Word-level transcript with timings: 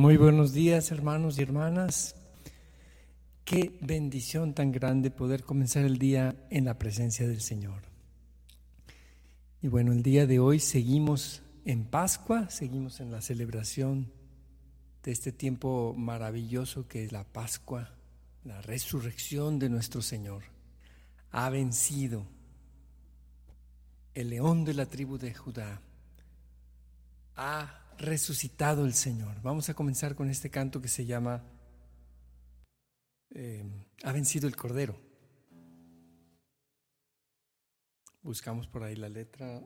Muy 0.00 0.16
buenos 0.16 0.54
días 0.54 0.90
hermanos 0.92 1.38
y 1.38 1.42
hermanas. 1.42 2.16
Qué 3.44 3.78
bendición 3.82 4.54
tan 4.54 4.72
grande 4.72 5.10
poder 5.10 5.44
comenzar 5.44 5.84
el 5.84 5.98
día 5.98 6.34
en 6.48 6.64
la 6.64 6.78
presencia 6.78 7.28
del 7.28 7.42
Señor. 7.42 7.82
Y 9.60 9.68
bueno, 9.68 9.92
el 9.92 10.02
día 10.02 10.26
de 10.26 10.38
hoy 10.38 10.58
seguimos 10.58 11.42
en 11.66 11.84
Pascua, 11.84 12.48
seguimos 12.48 13.00
en 13.00 13.10
la 13.10 13.20
celebración 13.20 14.10
de 15.02 15.12
este 15.12 15.32
tiempo 15.32 15.94
maravilloso 15.94 16.88
que 16.88 17.04
es 17.04 17.12
la 17.12 17.24
Pascua, 17.24 17.90
la 18.44 18.62
resurrección 18.62 19.58
de 19.58 19.68
nuestro 19.68 20.00
Señor. 20.00 20.44
Ha 21.30 21.50
vencido 21.50 22.24
el 24.14 24.30
león 24.30 24.64
de 24.64 24.72
la 24.72 24.86
tribu 24.86 25.18
de 25.18 25.34
Judá. 25.34 25.82
Ha 27.36 27.80
resucitado 28.00 28.86
el 28.86 28.94
Señor. 28.94 29.40
Vamos 29.42 29.68
a 29.68 29.74
comenzar 29.74 30.14
con 30.14 30.30
este 30.30 30.50
canto 30.50 30.80
que 30.80 30.88
se 30.88 31.04
llama 31.04 31.44
eh, 33.30 33.62
Ha 34.02 34.12
vencido 34.12 34.48
el 34.48 34.56
Cordero. 34.56 34.96
Buscamos 38.22 38.66
por 38.66 38.82
ahí 38.82 38.96
la 38.96 39.08
letra. 39.08 39.62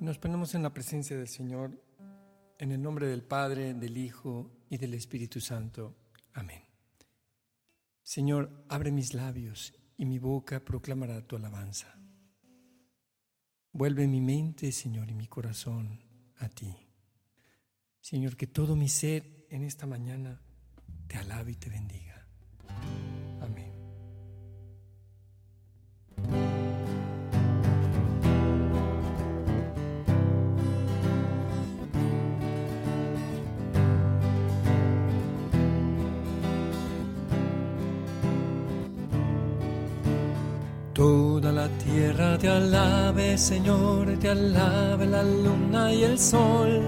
Nos 0.00 0.18
ponemos 0.18 0.54
en 0.54 0.62
la 0.62 0.72
presencia 0.72 1.16
del 1.16 1.28
Señor 1.28 1.89
en 2.60 2.72
el 2.72 2.82
nombre 2.82 3.06
del 3.06 3.22
Padre, 3.22 3.72
del 3.72 3.96
Hijo 3.96 4.50
y 4.68 4.76
del 4.76 4.92
Espíritu 4.92 5.40
Santo. 5.40 5.96
Amén. 6.34 6.62
Señor, 8.02 8.66
abre 8.68 8.92
mis 8.92 9.14
labios 9.14 9.72
y 9.96 10.04
mi 10.04 10.18
boca 10.18 10.62
proclamará 10.62 11.26
tu 11.26 11.36
alabanza. 11.36 11.98
Vuelve 13.72 14.06
mi 14.06 14.20
mente, 14.20 14.72
Señor, 14.72 15.10
y 15.10 15.14
mi 15.14 15.26
corazón 15.26 16.00
a 16.36 16.50
ti. 16.50 16.76
Señor, 17.98 18.36
que 18.36 18.46
todo 18.46 18.76
mi 18.76 18.88
ser 18.88 19.46
en 19.48 19.62
esta 19.62 19.86
mañana 19.86 20.42
te 21.06 21.16
alabe 21.16 21.52
y 21.52 21.56
te 21.56 21.70
bendiga. 21.70 22.09
Tierra 42.10 42.38
te 42.38 42.48
alabe, 42.48 43.38
Señor, 43.38 44.18
te 44.18 44.30
alabe 44.30 45.06
la 45.06 45.22
luna 45.22 45.92
y 45.92 46.02
el 46.02 46.18
sol. 46.18 46.82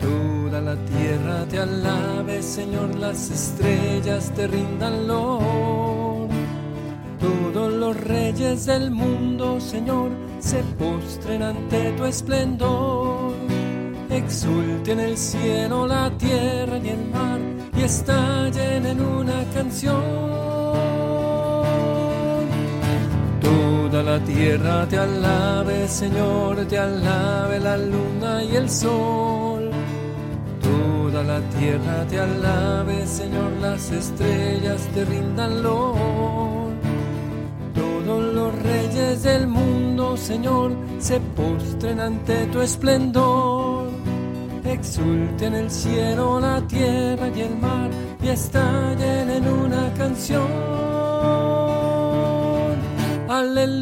Toda 0.00 0.62
la 0.62 0.76
tierra 0.76 1.44
te 1.46 1.58
alabe, 1.58 2.42
Señor, 2.42 2.94
las 2.94 3.30
estrellas 3.30 4.32
te 4.34 4.46
rindan 4.46 5.06
loor. 5.06 6.26
Todos 7.20 7.72
los 7.72 7.94
reyes 8.00 8.64
del 8.64 8.90
mundo, 8.90 9.60
Señor, 9.60 10.10
se 10.40 10.62
postren 10.78 11.42
ante 11.42 11.92
tu 11.92 12.06
esplendor. 12.06 13.34
Exulten 14.08 15.00
el 15.00 15.18
cielo, 15.18 15.86
la 15.86 16.10
tierra 16.16 16.78
y 16.78 16.88
el 16.88 17.10
mar 17.10 17.40
y 17.76 17.82
estallen 17.82 18.86
en 18.86 19.00
una 19.02 19.44
canción 19.54 21.01
Toda 23.92 24.04
la 24.04 24.24
tierra 24.24 24.88
te 24.88 24.96
alabe, 24.96 25.86
Señor, 25.86 26.64
te 26.64 26.78
alabe 26.78 27.60
la 27.60 27.76
luna 27.76 28.42
y 28.42 28.56
el 28.56 28.70
sol. 28.70 29.70
Toda 30.62 31.22
la 31.22 31.40
tierra 31.50 32.06
te 32.08 32.18
alabe, 32.18 33.06
Señor, 33.06 33.52
las 33.60 33.90
estrellas 33.90 34.88
te 34.94 35.04
rindan 35.04 35.62
loor. 35.62 36.72
Todos 37.74 38.34
los 38.34 38.62
reyes 38.62 39.24
del 39.24 39.46
mundo, 39.46 40.16
Señor, 40.16 40.72
se 40.98 41.20
postren 41.20 42.00
ante 42.00 42.46
tu 42.46 42.62
esplendor. 42.62 43.90
Exulten 44.64 45.54
el 45.54 45.70
cielo, 45.70 46.40
la 46.40 46.66
tierra 46.66 47.28
y 47.28 47.40
el 47.42 47.58
mar 47.58 47.90
y 48.22 48.28
estallen 48.28 49.28
en 49.28 49.46
una 49.46 49.92
canción. 49.98 50.82
Aleluya, 53.32 53.81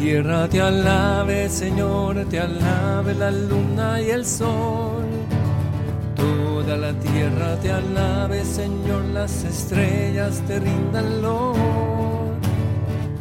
Tierra 0.00 0.48
te 0.48 0.62
alabe, 0.62 1.48
Señor, 1.50 2.24
te 2.30 2.40
alabe 2.40 3.14
la 3.14 3.30
luna 3.30 4.00
y 4.00 4.08
el 4.10 4.24
sol. 4.24 5.04
Toda 6.16 6.76
la 6.78 6.92
tierra 6.94 7.56
te 7.56 7.70
alabe, 7.70 8.42
Señor, 8.44 9.04
las 9.12 9.44
estrellas 9.44 10.42
te 10.46 10.58
rindan 10.58 11.20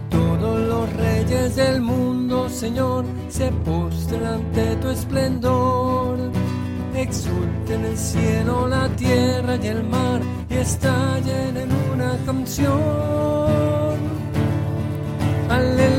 Todos 0.09 0.59
los 0.72 0.94
reyes 0.94 1.57
del 1.57 1.81
mundo, 1.81 2.50
Señor, 2.50 3.03
se 3.28 3.51
postran 3.66 4.25
ante 4.25 4.78
tu 4.78 4.89
esplendor. 4.89 6.18
Exulten 6.95 7.85
el 7.85 7.97
cielo, 7.97 8.68
la 8.68 8.88
tierra 8.95 9.57
y 9.62 9.68
el 9.68 9.84
mar 9.84 10.22
y 10.50 10.56
estallen 10.56 11.57
en 11.57 11.69
una 11.94 12.18
canción. 12.25 14.00
Aleluya, 15.50 15.99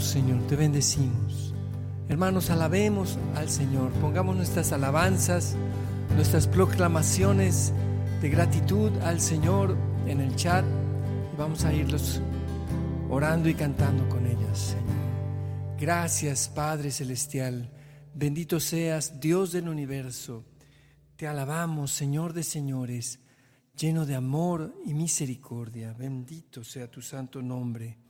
Señor, 0.00 0.46
te 0.48 0.56
bendecimos. 0.56 1.54
Hermanos, 2.08 2.50
alabemos 2.50 3.18
al 3.34 3.48
Señor, 3.48 3.90
pongamos 3.92 4.36
nuestras 4.36 4.70
alabanzas 4.72 5.56
nuestras 6.14 6.46
proclamaciones 6.46 7.72
de 8.20 8.28
gratitud 8.28 8.92
al 8.98 9.20
Señor 9.20 9.76
en 10.06 10.20
el 10.20 10.36
chat 10.36 10.64
y 11.32 11.36
vamos 11.36 11.64
a 11.64 11.72
irlos 11.72 12.20
orando 13.08 13.48
y 13.48 13.54
cantando 13.54 14.08
con 14.08 14.26
ellas. 14.26 14.76
Gracias 15.78 16.48
Padre 16.48 16.90
Celestial, 16.90 17.70
bendito 18.14 18.60
seas 18.60 19.20
Dios 19.20 19.52
del 19.52 19.68
universo. 19.68 20.44
Te 21.16 21.26
alabamos 21.26 21.92
Señor 21.92 22.34
de 22.34 22.42
señores, 22.42 23.20
lleno 23.74 24.04
de 24.04 24.14
amor 24.14 24.74
y 24.84 24.92
misericordia. 24.92 25.94
Bendito 25.94 26.62
sea 26.62 26.90
tu 26.90 27.00
santo 27.00 27.40
nombre. 27.40 28.01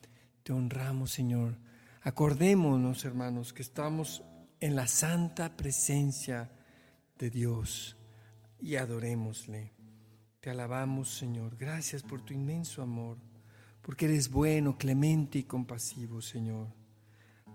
Te 0.43 0.53
honramos 0.53 1.13
Señor. 1.13 1.59
Acordémonos 2.03 3.05
hermanos 3.05 3.53
que 3.53 3.63
estamos 3.63 4.25
en 4.59 4.75
la 4.75 4.87
santa 4.87 5.57
presencia 5.57 6.51
de 7.19 7.31
Dios 7.31 7.97
y 8.59 8.77
adorémosle. 8.77 9.73
Te 10.41 10.51
alabamos, 10.51 11.15
Señor. 11.15 11.57
Gracias 11.57 12.03
por 12.03 12.23
tu 12.23 12.35
inmenso 12.35 12.83
amor, 12.83 13.19
porque 13.81 14.07
eres 14.07 14.29
bueno, 14.29 14.77
clemente 14.77 15.39
y 15.39 15.45
compasivo, 15.45 16.21
Señor. 16.21 16.67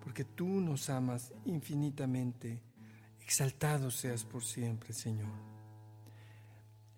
Porque 0.01 0.24
tú 0.24 0.48
nos 0.48 0.89
amas 0.89 1.34
infinitamente. 1.45 2.62
Exaltado 3.19 3.92
seas 3.92 4.24
por 4.24 4.45
siempre, 4.45 4.94
Señor. 4.94 5.31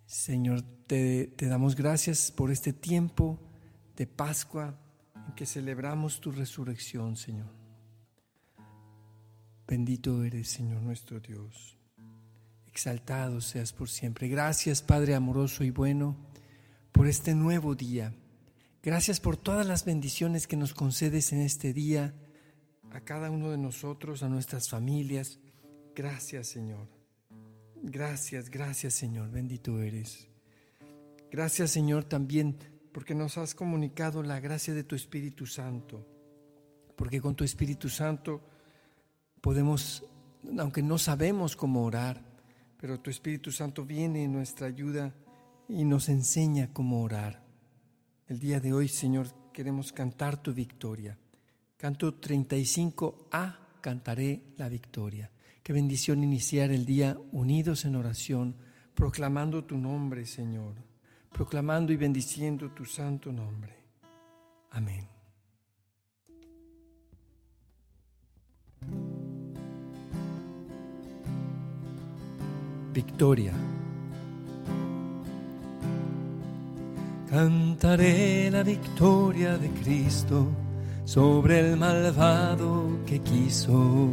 Señor, 0.06 0.62
te, 0.86 1.34
te 1.36 1.48
damos 1.48 1.76
gracias 1.76 2.32
por 2.32 2.52
este 2.52 2.74
tiempo 2.74 3.40
de 3.96 4.06
Pascua 4.06 4.78
que 5.34 5.46
celebramos 5.46 6.20
tu 6.20 6.32
resurrección, 6.32 7.16
Señor. 7.16 7.52
Bendito 9.68 10.24
eres, 10.24 10.50
Señor 10.50 10.82
nuestro 10.82 11.20
Dios. 11.20 11.78
Exaltado 12.68 13.42
seas 13.42 13.74
por 13.74 13.90
siempre. 13.90 14.28
Gracias, 14.28 14.82
Padre 14.82 15.16
amoroso 15.16 15.64
y 15.64 15.70
bueno, 15.70 16.16
por 16.92 17.08
este 17.08 17.36
nuevo 17.36 17.76
día. 17.76 18.14
Gracias 18.82 19.20
por 19.20 19.38
todas 19.38 19.68
las 19.68 19.86
bendiciones 19.86 20.48
que 20.48 20.56
nos 20.56 20.74
concedes 20.74 21.34
en 21.34 21.42
este 21.42 21.74
día, 21.74 22.14
a 22.92 23.02
cada 23.02 23.30
uno 23.30 23.52
de 23.52 23.58
nosotros, 23.58 24.24
a 24.24 24.30
nuestras 24.30 24.70
familias. 24.70 25.40
Gracias, 25.96 26.48
Señor. 26.48 26.88
Gracias, 27.84 28.50
gracias, 28.50 28.94
Señor. 28.94 29.30
Bendito 29.30 29.82
eres. 29.82 30.28
Gracias, 31.32 31.72
Señor, 31.72 32.06
también 32.06 32.58
porque 32.92 33.16
nos 33.16 33.38
has 33.38 33.56
comunicado 33.56 34.24
la 34.24 34.40
gracia 34.40 34.74
de 34.74 34.84
tu 34.84 34.96
Espíritu 34.96 35.46
Santo. 35.46 36.06
Porque 36.96 37.22
con 37.22 37.36
tu 37.36 37.44
Espíritu 37.44 37.90
Santo 37.90 38.42
podemos, 39.42 40.04
aunque 40.58 40.82
no 40.82 40.98
sabemos 40.98 41.56
cómo 41.56 41.84
orar, 41.84 42.22
pero 42.80 43.00
tu 43.00 43.10
Espíritu 43.10 43.52
Santo 43.52 43.86
viene 43.86 44.24
en 44.24 44.34
nuestra 44.34 44.68
ayuda 44.68 45.14
y 45.68 45.86
nos 45.86 46.10
enseña 46.10 46.74
cómo 46.74 47.02
orar. 47.04 47.44
El 48.28 48.40
día 48.40 48.60
de 48.60 48.74
hoy, 48.74 48.88
Señor, 48.88 49.28
queremos 49.54 49.92
cantar 49.92 50.42
tu 50.42 50.54
victoria. 50.54 51.18
Canto 51.78 52.20
35A, 52.20 53.58
cantaré 53.82 54.44
la 54.58 54.70
victoria. 54.70 55.32
Qué 55.64 55.74
bendición 55.74 56.24
iniciar 56.24 56.72
el 56.72 56.86
día 56.86 57.18
unidos 57.32 57.86
en 57.86 57.96
oración, 57.96 58.56
proclamando 58.96 59.64
tu 59.64 59.78
nombre, 59.78 60.26
Señor, 60.26 60.76
proclamando 61.32 61.94
y 61.94 61.98
bendiciendo 61.98 62.72
tu 62.72 62.86
santo 62.86 63.32
nombre. 63.32 63.76
Amén. 64.72 65.20
victoria. 72.94 73.54
Cantaré 77.30 78.50
la 78.52 78.64
victoria 78.64 79.58
de 79.58 79.70
Cristo 79.82 80.48
sobre 81.06 81.60
el 81.60 81.78
malvado 81.78 83.00
que 83.06 83.20
quiso 83.20 84.10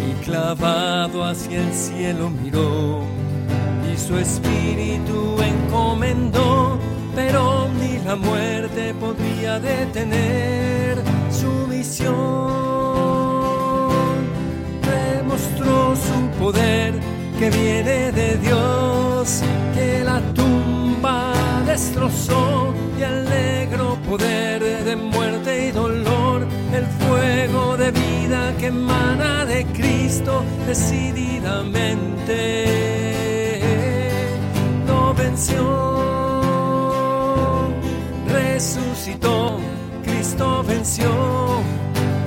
Y 0.04 0.24
clavado 0.24 1.24
hacia 1.24 1.60
el 1.60 1.72
cielo 1.72 2.28
miró 2.28 3.04
y 3.88 3.96
su 3.96 4.18
espíritu 4.18 5.36
encomendó 5.40 6.91
pero 7.14 7.68
ni 7.78 7.98
la 8.04 8.16
muerte 8.16 8.94
podría 8.94 9.60
detener 9.60 11.02
su 11.30 11.66
misión. 11.68 12.12
Demostró 14.82 15.94
su 15.96 16.30
poder 16.38 16.94
que 17.38 17.50
viene 17.50 18.12
de 18.12 18.36
Dios, 18.38 19.42
que 19.74 20.04
la 20.04 20.20
tumba 20.34 21.32
destrozó 21.66 22.72
y 22.98 23.02
el 23.02 23.24
negro 23.28 23.98
poder 24.08 24.62
de 24.84 24.96
muerte 24.96 25.68
y 25.68 25.70
dolor, 25.70 26.46
el 26.72 26.86
fuego 26.86 27.76
de 27.76 27.90
vida 27.90 28.54
que 28.58 28.66
emana 28.66 29.44
de 29.44 29.64
Cristo 29.66 30.44
decididamente 30.66 31.62
no 34.86 35.14
venció 35.14 35.71
Cristo 40.42 40.64
venció, 40.64 41.08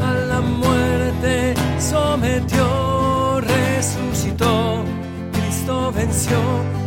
a 0.01 0.13
la 0.13 0.39
muerte 0.39 1.53
sometió, 1.77 3.41
resucitó, 3.41 4.85
Cristo 5.33 5.91
venció 5.91 6.37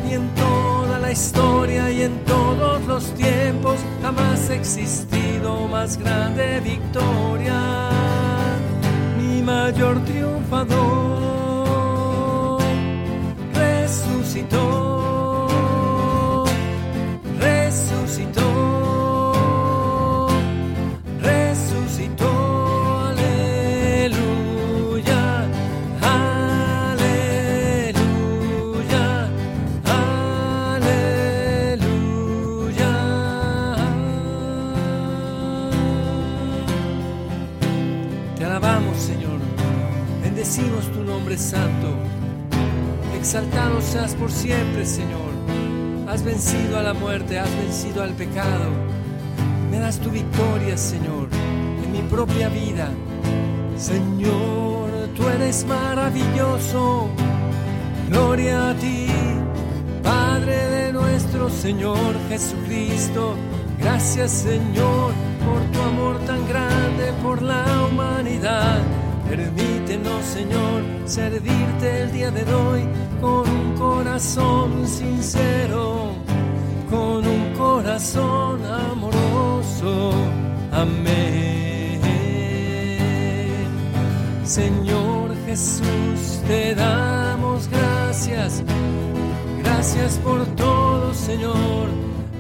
y 0.09 0.15
en 0.15 0.27
toda 0.35 0.99
la 0.99 1.13
historia 1.13 1.91
y 1.91 2.05
en 2.05 2.25
todos 2.25 2.83
los 2.87 3.13
tiempos 3.13 3.77
jamás 4.01 4.49
ha 4.49 4.55
existido 4.55 5.69
más 5.69 5.99
grande 5.99 6.61
victoria, 6.61 7.91
ni 9.19 9.43
mayor 9.43 10.03
triunfador, 10.07 10.69
resucitó, 13.53 14.98
Exaltado 43.39 43.81
seas 43.81 44.15
por 44.17 44.33
siempre, 44.33 44.85
Señor. 44.85 45.31
Has 46.09 46.25
vencido 46.25 46.77
a 46.77 46.83
la 46.83 46.93
muerte, 46.93 47.39
has 47.39 47.49
vencido 47.57 48.03
al 48.03 48.13
pecado. 48.15 48.69
Me 49.71 49.79
das 49.79 50.01
tu 50.01 50.11
victoria, 50.11 50.77
Señor, 50.77 51.29
en 51.85 51.93
mi 51.93 52.03
propia 52.03 52.49
vida. 52.49 52.89
Señor, 53.77 54.91
tú 55.15 55.29
eres 55.29 55.65
maravilloso. 55.67 57.11
Gloria 58.09 58.71
a 58.71 58.75
ti, 58.75 59.07
Padre 60.03 60.57
de 60.71 60.93
nuestro 60.93 61.49
Señor 61.49 62.17
Jesucristo. 62.29 63.37
Gracias, 63.79 64.33
Señor, 64.33 65.13
por 65.47 65.63
tu 65.71 65.81
amor 65.81 66.19
tan 66.27 66.45
grande 66.49 67.13
por 67.23 67.41
la 67.41 67.87
humanidad. 67.89 68.83
Permítenos, 69.29 70.25
Señor, 70.25 70.83
servirte 71.05 72.03
el 72.03 72.13
día 72.13 72.31
de 72.31 72.43
hoy 72.53 72.89
con 73.21 73.49
un 73.49 73.75
corazón 73.77 74.89
sincero, 74.89 76.13
con 76.89 77.27
un 77.27 77.53
corazón 77.57 78.65
amoroso. 78.65 80.13
Amén. 80.73 81.29
Señor 84.45 85.37
Jesús, 85.45 86.41
te 86.47 86.75
damos 86.75 87.69
gracias. 87.69 88.63
Gracias 89.63 90.15
por 90.25 90.47
todo, 90.57 91.13
Señor. 91.13 91.89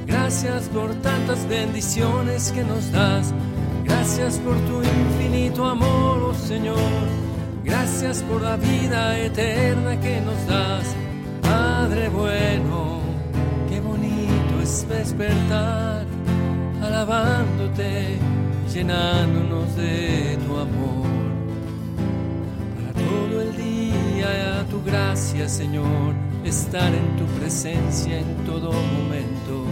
Gracias 0.06 0.70
por 0.70 0.94
tantas 1.02 1.46
bendiciones 1.46 2.50
que 2.50 2.64
nos 2.64 2.90
das. 2.92 3.34
Gracias 3.98 4.38
por 4.38 4.54
tu 4.58 4.80
infinito 4.80 5.64
amor, 5.64 6.30
oh 6.30 6.32
Señor. 6.32 6.78
Gracias 7.64 8.22
por 8.22 8.40
la 8.40 8.56
vida 8.56 9.18
eterna 9.18 9.98
que 10.00 10.20
nos 10.20 10.46
das. 10.46 10.94
Padre 11.42 12.08
bueno, 12.08 13.00
qué 13.68 13.80
bonito 13.80 14.62
es 14.62 14.88
despertar 14.88 16.06
alabándote, 16.80 18.18
llenándonos 18.72 19.74
de 19.74 20.38
tu 20.46 20.56
amor. 20.56 21.08
Para 22.76 22.92
todo 23.04 23.42
el 23.42 23.56
día, 23.56 24.60
a 24.60 24.64
tu 24.66 24.80
gracia, 24.84 25.48
Señor, 25.48 26.14
estar 26.44 26.94
en 26.94 27.16
tu 27.16 27.24
presencia 27.40 28.20
en 28.20 28.44
todo 28.46 28.70
momento 28.72 29.64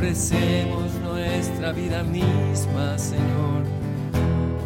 ofrecemos 0.00 0.94
nuestra 1.04 1.72
vida 1.72 2.02
misma, 2.02 2.96
Señor. 2.96 3.64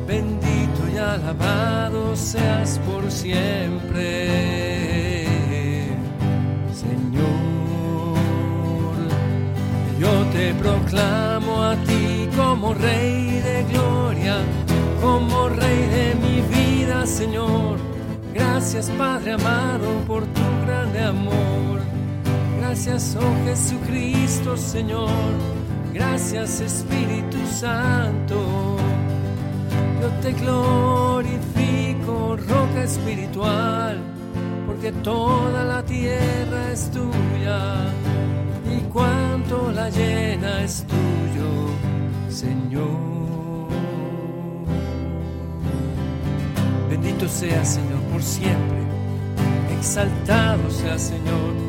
Bendito 0.06 0.80
y 0.92 0.96
alabado 0.96 2.14
seas 2.14 2.78
por 2.86 3.10
siempre, 3.10 4.28
Señor. 6.72 8.14
Yo 9.98 10.24
te 10.32 10.54
proclamo 10.54 11.64
a 11.64 11.74
ti 11.78 12.28
como 12.36 12.72
Rey 12.72 13.40
de 13.40 13.64
gloria, 13.72 14.36
como 15.02 15.48
Rey 15.48 15.88
de 15.88 16.14
mi 16.14 16.42
vida, 16.42 17.04
Señor. 17.06 17.78
Gracias, 18.32 18.88
Padre 18.90 19.32
amado, 19.32 20.00
por 20.06 20.24
tu 20.26 20.42
grande 20.64 21.00
amor. 21.00 21.93
Gracias, 22.74 23.16
oh 23.20 23.46
Jesucristo, 23.46 24.56
Señor. 24.56 25.08
Gracias, 25.92 26.60
Espíritu 26.60 27.38
Santo. 27.46 28.76
Yo 30.02 30.08
te 30.20 30.32
glorifico, 30.32 32.36
roca 32.36 32.82
espiritual, 32.82 34.00
porque 34.66 34.90
toda 34.90 35.62
la 35.62 35.84
tierra 35.84 36.72
es 36.72 36.90
tuya 36.90 37.92
y 38.68 38.80
cuanto 38.92 39.70
la 39.70 39.88
llena 39.88 40.64
es 40.64 40.84
tuyo, 40.84 41.68
Señor. 42.28 43.68
Bendito 46.90 47.28
sea, 47.28 47.64
Señor, 47.64 48.00
por 48.10 48.20
siempre. 48.20 48.78
Exaltado 49.78 50.68
sea, 50.72 50.98
Señor 50.98 51.63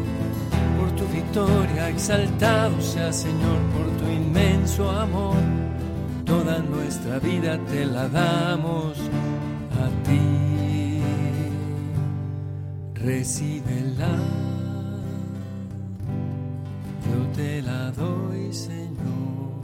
victoria, 1.35 1.89
exaltado 1.89 2.79
sea 2.79 3.11
Señor 3.11 3.59
por 3.73 3.85
tu 3.97 4.09
inmenso 4.09 4.89
amor. 4.89 5.35
Toda 6.23 6.59
nuestra 6.59 7.19
vida 7.19 7.59
te 7.69 7.85
la 7.85 8.07
damos 8.07 8.97
a 9.83 9.87
ti. 10.07 11.01
Recíbela, 12.93 14.15
yo 17.05 17.27
te 17.35 17.61
la 17.61 17.91
doy 17.91 18.53
Señor, 18.53 19.59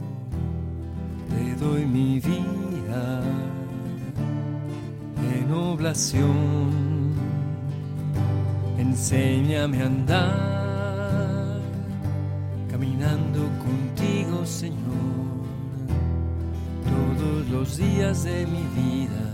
te 1.30 1.64
doy 1.64 1.86
mi 1.86 2.20
vida 2.20 3.22
en 5.38 5.52
oblación. 5.52 7.12
Enséñame 8.78 9.82
a 9.82 9.86
andar 9.86 10.51
contigo, 13.58 14.44
Señor, 14.44 14.76
todos 16.84 17.48
los 17.48 17.76
días 17.76 18.24
de 18.24 18.46
mi 18.46 18.62
vida. 18.80 19.32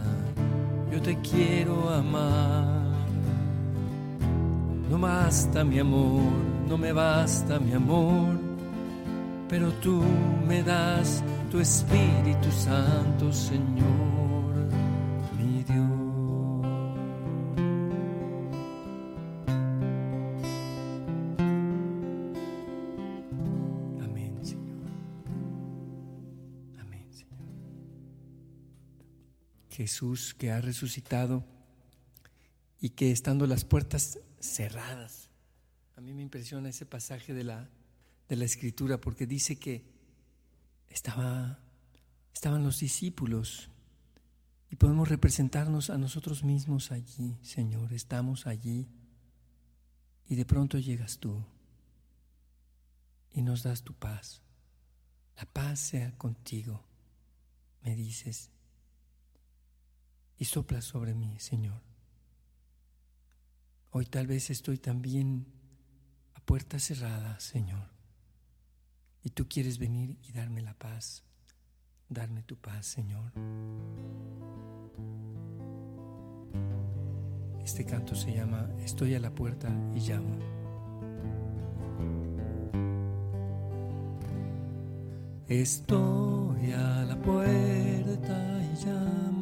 Yo 0.93 1.01
te 1.03 1.17
quiero 1.21 1.91
amar. 1.91 2.79
No 4.91 4.99
basta 4.99 5.65
mi 5.65 5.79
amor, 5.79 6.23
no 6.69 6.79
me 6.79 6.93
basta 6.93 7.59
mi 7.59 7.73
amor, 7.73 8.39
pero 9.49 9.71
tú 9.83 10.03
me 10.49 10.63
das 10.63 11.23
tu 11.51 11.61
Espíritu 11.61 12.51
Santo, 12.51 13.33
Señor. 13.33 14.18
Jesús 29.79 30.35
que 30.35 30.51
ha 30.51 30.61
resucitado 30.61 31.45
y 32.81 32.91
que 32.91 33.13
estando 33.13 33.47
las 33.47 33.65
puertas 33.65 34.19
cerradas, 34.41 35.31
a 35.95 36.01
mí 36.01 36.13
me 36.13 36.23
impresiona 36.23 36.69
ese 36.69 36.85
pasaje 36.85 37.33
de 37.33 37.45
la, 37.45 37.71
de 38.29 38.35
la 38.35 38.45
escritura 38.45 39.01
porque 39.01 39.25
dice 39.25 39.57
que 39.57 39.85
estaba, 40.89 41.61
estaban 42.35 42.65
los 42.65 42.81
discípulos 42.81 43.71
y 44.69 44.75
podemos 44.75 45.09
representarnos 45.09 45.91
a 45.91 45.99
nosotros 45.99 46.43
mismos 46.43 46.91
allí, 46.91 47.39
Señor, 47.43 47.93
estamos 47.93 48.49
allí 48.49 48.89
y 50.29 50.35
de 50.35 50.45
pronto 50.45 50.81
llegas 50.81 51.19
tú 51.19 51.45
y 53.31 53.43
nos 53.43 53.63
das 53.63 53.85
tu 53.85 53.95
paz. 53.95 54.43
La 55.37 55.45
paz 55.45 55.79
sea 55.79 56.19
contigo, 56.19 56.85
me 57.85 57.95
dices 57.95 58.51
y 60.39 60.45
sopla 60.45 60.81
sobre 60.81 61.15
mí, 61.15 61.39
Señor. 61.39 61.81
Hoy 63.91 64.07
tal 64.07 64.27
vez 64.27 64.51
estoy 64.51 64.79
también 64.79 65.47
a 66.35 66.41
puerta 66.41 66.79
cerrada, 66.79 67.41
Señor, 67.41 67.89
y 69.23 69.31
tú 69.31 69.49
quieres 69.49 69.79
venir 69.79 70.19
y 70.23 70.33
darme 70.33 70.63
la 70.63 70.75
paz, 70.75 71.25
darme 72.09 72.43
tu 72.43 72.57
paz, 72.57 72.87
Señor. 72.87 73.33
Este 77.65 77.85
canto 77.85 78.15
se 78.15 78.33
llama 78.33 78.71
Estoy 78.81 79.15
a 79.15 79.21
la 79.21 79.35
puerta 79.35 79.69
y 79.95 80.01
llamo. 80.01 80.39
Estoy 85.49 86.73
a 86.73 87.05
la 87.05 87.17
puerta 87.21 88.63
y 88.63 88.87
llamo. 88.87 89.38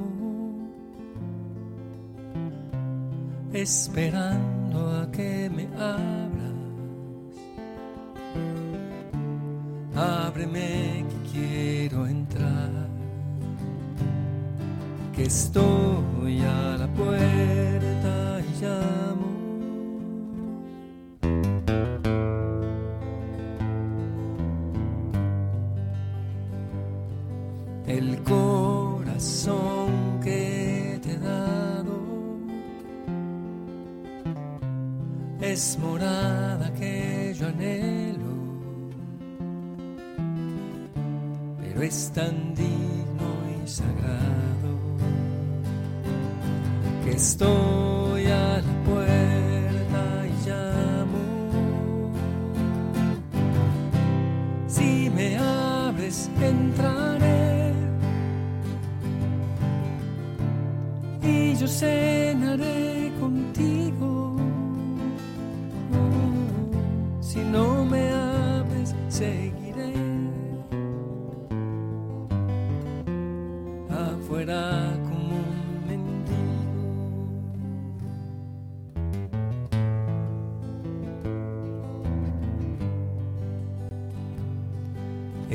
Esperando 3.62 5.00
a 5.00 5.10
que 5.10 5.50
me 5.50 5.66
abras. 5.74 6.36
Ábreme 9.94 11.04
que 11.08 11.30
quiero 11.32 12.06
entrar, 12.06 12.70
que 15.14 15.24
estoy 15.24 16.40
a 16.42 16.76
la 16.78 16.86
puerta 16.88 18.40
y 18.40 18.62
llamo. 18.62 18.95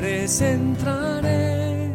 abres, 0.00 0.40
entraré. 0.40 1.90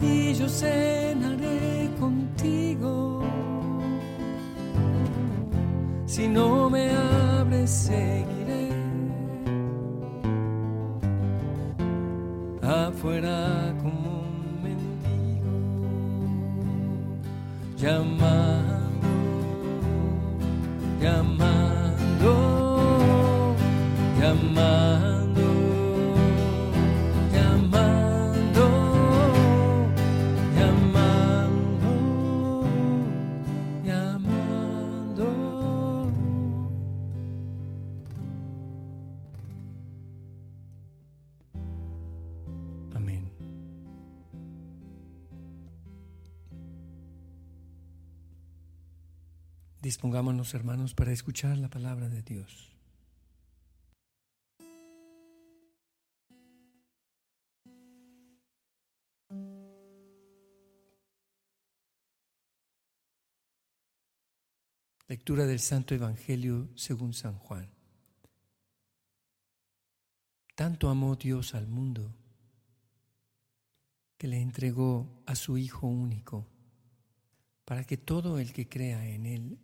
y 0.00 0.34
yo 0.34 0.48
cenaré 0.48 1.88
contigo. 2.00 3.22
Si 6.06 6.26
no 6.28 6.68
me 6.70 6.90
abres, 6.90 7.70
seguiré 7.70 8.70
afuera 12.62 13.72
como 13.80 14.22
un 14.22 14.62
mendigo, 14.62 15.54
llamando, 17.76 19.08
llamando, 21.00 21.53
Dispongámonos, 49.84 50.54
hermanos, 50.54 50.94
para 50.94 51.12
escuchar 51.12 51.58
la 51.58 51.68
palabra 51.68 52.08
de 52.08 52.22
Dios. 52.22 52.72
Lectura 65.06 65.44
del 65.44 65.60
Santo 65.60 65.94
Evangelio 65.94 66.70
según 66.76 67.12
San 67.12 67.36
Juan. 67.36 67.68
Tanto 70.54 70.88
amó 70.88 71.14
Dios 71.16 71.54
al 71.54 71.66
mundo 71.66 72.16
que 74.16 74.28
le 74.28 74.40
entregó 74.40 75.22
a 75.26 75.34
su 75.34 75.58
Hijo 75.58 75.86
único 75.88 76.46
para 77.66 77.84
que 77.84 77.98
todo 77.98 78.38
el 78.38 78.54
que 78.54 78.66
crea 78.66 79.06
en 79.06 79.26
Él 79.26 79.63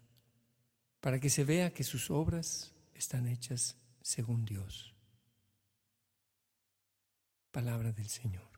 para 1.01 1.19
que 1.19 1.29
se 1.29 1.43
vea 1.43 1.73
que 1.73 1.83
sus 1.83 2.11
obras 2.11 2.73
están 2.93 3.27
hechas 3.27 3.75
según 4.01 4.45
Dios. 4.45 4.95
Palabra 7.51 7.91
del 7.91 8.07
Señor. 8.07 8.49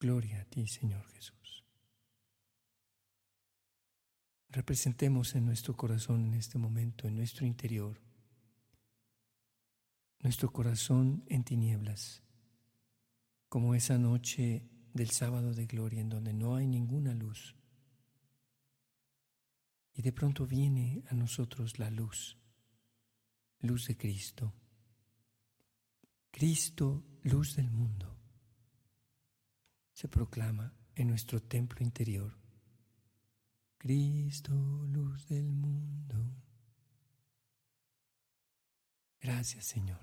Gloria 0.00 0.40
a 0.40 0.44
ti, 0.46 0.66
Señor 0.66 1.06
Jesús. 1.08 1.64
Representemos 4.48 5.34
en 5.34 5.44
nuestro 5.44 5.76
corazón 5.76 6.26
en 6.26 6.34
este 6.34 6.58
momento, 6.58 7.06
en 7.06 7.16
nuestro 7.16 7.46
interior, 7.46 8.00
nuestro 10.20 10.50
corazón 10.50 11.24
en 11.26 11.44
tinieblas, 11.44 12.22
como 13.48 13.74
esa 13.74 13.98
noche 13.98 14.68
del 14.94 15.10
sábado 15.10 15.52
de 15.52 15.66
gloria 15.66 16.00
en 16.00 16.08
donde 16.08 16.32
no 16.32 16.56
hay 16.56 16.66
ninguna 16.66 17.14
luz. 17.14 17.54
Y 19.94 20.02
de 20.02 20.12
pronto 20.12 20.46
viene 20.46 21.04
a 21.08 21.14
nosotros 21.14 21.78
la 21.78 21.88
luz, 21.90 22.36
luz 23.60 23.86
de 23.86 23.96
Cristo. 23.96 24.52
Cristo, 26.30 27.04
luz 27.22 27.54
del 27.54 27.70
mundo, 27.70 28.18
se 29.92 30.08
proclama 30.08 30.74
en 30.96 31.08
nuestro 31.08 31.40
templo 31.40 31.78
interior. 31.80 32.36
Cristo, 33.78 34.52
luz 34.52 35.28
del 35.28 35.52
mundo. 35.52 36.34
Gracias, 39.20 39.66
Señor. 39.66 40.00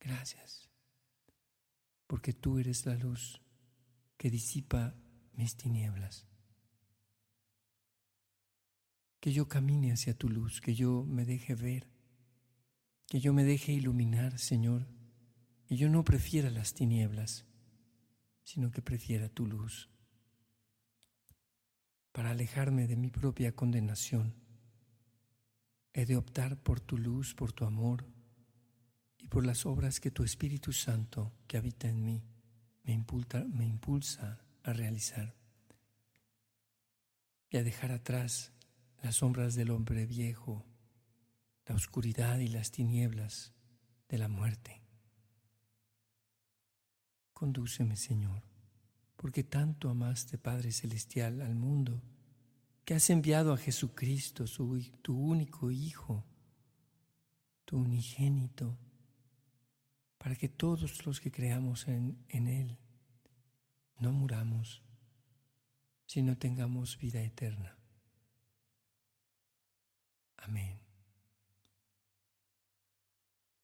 Gracias. 0.00 0.68
Porque 2.06 2.32
tú 2.32 2.58
eres 2.58 2.84
la 2.84 2.94
luz 2.94 3.40
que 4.16 4.28
disipa 4.28 4.94
mis 5.34 5.56
tinieblas. 5.56 6.26
Que 9.20 9.32
yo 9.32 9.48
camine 9.48 9.92
hacia 9.92 10.14
tu 10.14 10.28
luz, 10.28 10.60
que 10.60 10.74
yo 10.74 11.04
me 11.04 11.24
deje 11.24 11.54
ver, 11.54 11.86
que 13.06 13.20
yo 13.20 13.32
me 13.32 13.44
deje 13.44 13.72
iluminar, 13.72 14.38
Señor, 14.38 14.88
y 15.68 15.76
yo 15.76 15.88
no 15.88 16.04
prefiera 16.04 16.50
las 16.50 16.74
tinieblas, 16.74 17.46
sino 18.42 18.70
que 18.70 18.82
prefiera 18.82 19.28
tu 19.28 19.46
luz. 19.46 19.88
para 22.12 22.30
alejarme 22.30 22.88
de 22.88 22.96
mi 22.96 23.08
propia 23.08 23.54
condenación. 23.54 24.34
He 25.92 26.06
de 26.06 26.16
optar 26.16 26.60
por 26.60 26.80
tu 26.80 26.98
luz, 26.98 27.34
por 27.34 27.52
tu 27.52 27.64
amor 27.64 28.04
y 29.18 29.28
por 29.28 29.46
las 29.46 29.64
obras 29.64 30.00
que 30.00 30.10
tu 30.10 30.24
Espíritu 30.24 30.72
Santo, 30.72 31.32
que 31.46 31.56
habita 31.56 31.88
en 31.88 32.04
mí, 32.04 32.24
me 32.82 32.92
impulsa, 32.92 33.44
me 33.44 33.64
impulsa 33.64 34.40
a 34.62 34.72
realizar 34.72 35.34
y 37.48 37.56
a 37.56 37.62
dejar 37.62 37.92
atrás 37.92 38.52
las 39.02 39.16
sombras 39.16 39.54
del 39.54 39.70
hombre 39.70 40.06
viejo, 40.06 40.64
la 41.66 41.74
oscuridad 41.74 42.38
y 42.38 42.48
las 42.48 42.70
tinieblas 42.70 43.54
de 44.08 44.18
la 44.18 44.28
muerte. 44.28 44.82
Condúceme, 47.32 47.96
Señor, 47.96 48.42
porque 49.16 49.42
tanto 49.44 49.88
amaste, 49.88 50.36
Padre 50.36 50.72
Celestial, 50.72 51.40
al 51.40 51.54
mundo, 51.54 52.02
que 52.84 52.94
has 52.94 53.08
enviado 53.08 53.52
a 53.52 53.56
Jesucristo, 53.56 54.44
tu 55.00 55.16
único 55.16 55.70
Hijo, 55.70 56.24
tu 57.64 57.78
unigénito, 57.78 58.76
para 60.18 60.34
que 60.36 60.48
todos 60.48 61.06
los 61.06 61.20
que 61.20 61.30
creamos 61.30 61.88
en, 61.88 62.22
en 62.28 62.48
Él 62.48 62.78
no 63.98 64.12
muramos, 64.12 64.82
sino 66.06 66.36
tengamos 66.36 66.98
vida 66.98 67.22
eterna. 67.22 67.79
Amén. 70.40 70.78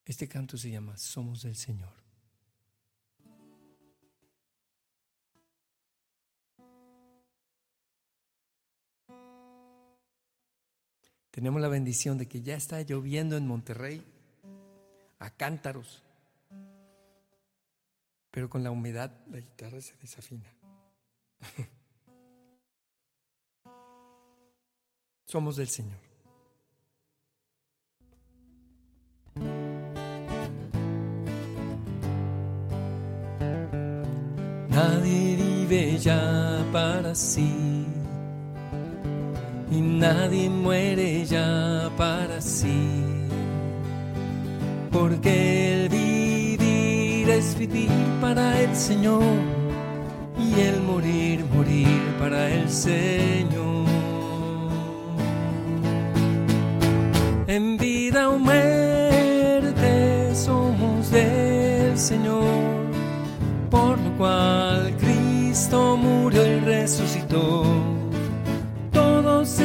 Este 0.04 0.28
canto 0.28 0.56
se 0.56 0.70
llama 0.70 0.96
Somos 0.96 1.42
del 1.42 1.56
Señor. 1.56 1.92
Tenemos 11.30 11.60
la 11.60 11.68
bendición 11.68 12.16
de 12.16 12.26
que 12.26 12.40
ya 12.40 12.54
está 12.56 12.80
lloviendo 12.80 13.36
en 13.36 13.46
Monterrey 13.46 14.02
a 15.18 15.28
cántaros, 15.30 16.02
pero 18.30 18.48
con 18.48 18.62
la 18.62 18.70
humedad 18.70 19.12
la 19.28 19.40
guitarra 19.40 19.82
se 19.82 19.96
desafina. 19.96 20.50
Somos 25.26 25.56
del 25.56 25.68
Señor. 25.68 26.05
Nadie 34.76 35.36
vive 35.36 35.96
ya 35.96 36.62
para 36.70 37.14
sí. 37.14 37.86
Y 39.70 39.80
nadie 39.80 40.50
muere 40.50 41.24
ya 41.24 41.88
para 41.96 42.42
sí, 42.42 42.92
porque 44.92 45.72
el 45.72 45.88
vivir 45.88 47.30
es 47.30 47.56
vivir 47.58 47.90
para 48.20 48.60
el 48.60 48.76
Señor. 48.76 49.22
Y 50.38 50.60
el 50.60 50.82
morir, 50.82 51.46
morir 51.54 52.02
para 52.18 52.50
el 52.50 52.68
Señor. 52.68 53.86
En 57.46 57.78
vida 57.78 58.28
o 58.28 58.38
muerte 58.38 60.34
somos 60.34 61.10
del 61.10 61.96
Señor, 61.96 62.65
cual 64.18 64.94
Cristo 64.98 65.96
murió 65.96 66.44
y 66.46 66.60
resucitó 66.60 67.96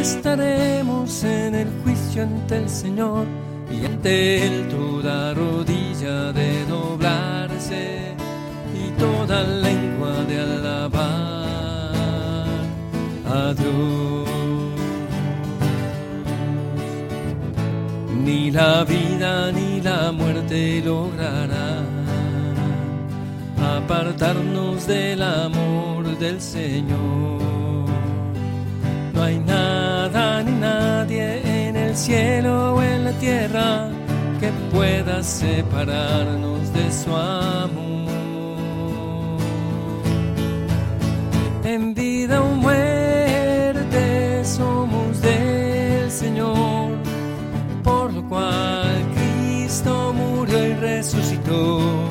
estaremos 0.02 1.24
en 1.24 1.56
el 1.56 1.68
juicio 1.84 2.24
ante 2.24 2.58
el 2.58 2.70
Señor 2.70 3.26
y 3.72 3.86
ante 3.86 4.46
Él 4.46 4.68
toda 4.70 5.34
rodilla 5.34 6.32
de 6.32 6.66
doblarse 6.66 8.14
y 8.76 8.90
toda 9.00 9.44
lengua 9.44 10.24
de 10.28 10.40
alabar 10.40 11.46
a 13.30 13.54
Dios. 13.54 14.30
Ni 18.24 18.52
la 18.52 18.84
vida 18.84 19.52
ni 19.52 19.82
la 19.82 20.12
muerte 20.12 20.82
lograrán 20.86 21.81
apartarnos 23.91 24.88
del 24.88 25.21
amor 25.21 26.17
del 26.17 26.39
Señor. 26.39 27.89
No 29.13 29.21
hay 29.21 29.38
nada 29.39 30.41
ni 30.43 30.54
nadie 30.54 31.67
en 31.67 31.75
el 31.75 31.95
cielo 31.95 32.75
o 32.75 32.82
en 32.82 33.04
la 33.04 33.12
tierra 33.13 33.89
que 34.39 34.49
pueda 34.73 35.21
separarnos 35.21 36.71
de 36.73 36.91
su 36.91 37.13
amor. 37.13 38.12
En 41.65 41.93
vida 41.93 42.41
o 42.41 42.56
muerte 42.56 44.45
somos 44.45 45.21
del 45.21 46.10
Señor, 46.10 46.91
por 47.84 48.13
lo 48.13 48.25
cual 48.30 49.04
Cristo 49.15 50.13
murió 50.13 50.65
y 50.65 50.73
resucitó. 50.75 52.11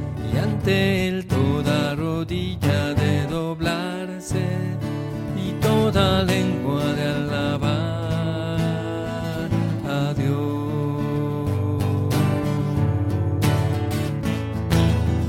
y 0.33 0.37
ante 0.37 1.07
Él 1.07 1.27
toda 1.27 1.95
rodilla 1.95 2.93
de 2.93 3.25
doblarse 3.27 4.45
y 5.35 5.51
toda 5.61 6.23
lengua 6.23 6.85
de 6.93 7.03
alabar 7.03 8.59
a 9.87 10.13
Dios. 10.13 10.31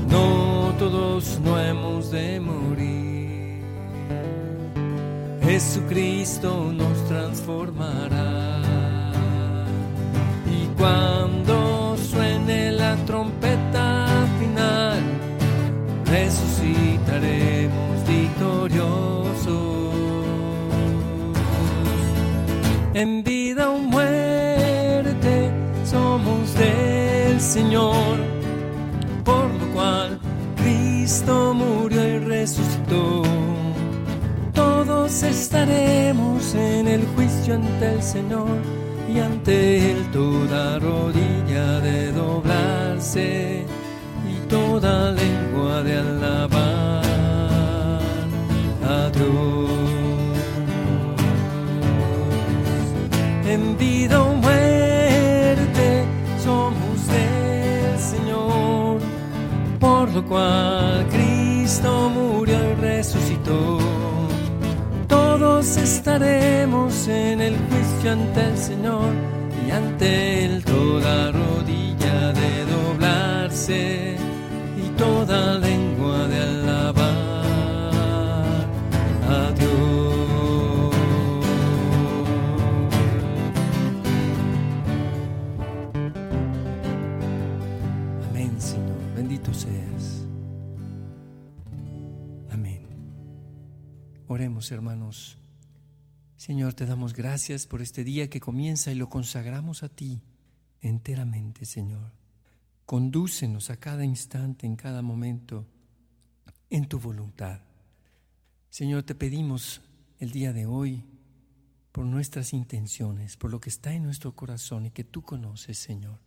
No 0.09 0.73
todos 0.79 1.39
no 1.43 1.59
hemos 1.59 2.11
de 2.11 2.39
morir, 2.39 3.63
Jesucristo 5.41 6.71
nos 6.73 7.07
transformará 7.07 8.72
En 22.95 23.23
vida 23.23 23.71
o 23.71 23.79
muerte 23.79 25.49
somos 25.83 26.53
del 26.53 27.41
Señor, 27.41 28.17
por 29.23 29.49
lo 29.51 29.73
cual 29.73 30.19
Cristo 30.57 31.55
murió 31.55 32.07
y 32.07 32.19
resucitó. 32.19 33.23
Todos 34.53 35.23
estaremos 35.23 36.53
en 36.53 36.87
el 36.87 37.03
juicio 37.15 37.55
ante 37.55 37.93
el 37.93 38.03
Señor 38.03 38.59
y 39.11 39.17
ante 39.17 39.91
Él 39.91 40.11
toda 40.11 40.77
rodilla 40.77 41.79
de 41.79 42.11
doblarse 42.11 43.65
y 44.31 44.47
toda 44.47 45.11
lengua 45.13 45.81
de 45.81 45.97
alabar 45.97 46.52
Cristo 61.11 62.09
murió 62.09 62.57
y 62.71 62.73
resucitó. 62.81 63.77
Todos 65.07 65.77
estaremos 65.77 67.07
en 67.07 67.41
el 67.41 67.55
juicio 67.55 68.11
ante 68.11 68.41
el 68.45 68.57
Señor 68.57 69.13
y 69.67 69.71
ante 69.71 70.45
Él 70.45 70.63
toda 70.63 71.31
rodilla 71.31 72.33
de 72.33 72.65
doblarse 72.65 74.12
Hermanos. 94.71 95.37
Señor, 96.37 96.73
te 96.73 96.85
damos 96.85 97.13
gracias 97.13 97.67
por 97.67 97.81
este 97.81 98.03
día 98.03 98.29
que 98.29 98.39
comienza 98.39 98.91
y 98.91 98.95
lo 98.95 99.09
consagramos 99.09 99.83
a 99.83 99.89
ti 99.89 100.21
enteramente, 100.81 101.65
Señor. 101.65 102.11
Condúcenos 102.85 103.69
a 103.69 103.77
cada 103.77 104.03
instante, 104.03 104.65
en 104.65 104.75
cada 104.75 105.01
momento, 105.01 105.65
en 106.69 106.87
tu 106.87 106.99
voluntad. 106.99 107.61
Señor, 108.69 109.03
te 109.03 109.15
pedimos 109.15 109.81
el 110.19 110.31
día 110.31 110.53
de 110.53 110.65
hoy 110.65 111.03
por 111.91 112.05
nuestras 112.05 112.53
intenciones, 112.53 113.37
por 113.37 113.51
lo 113.51 113.59
que 113.59 113.69
está 113.69 113.93
en 113.93 114.03
nuestro 114.03 114.35
corazón 114.35 114.85
y 114.85 114.91
que 114.91 115.03
tú 115.03 115.21
conoces, 115.21 115.77
Señor. 115.77 116.19